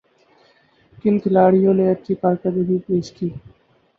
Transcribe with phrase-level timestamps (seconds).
[1.01, 3.29] کن کھلاڑیوں نے اچھی کارکردگی پیش کی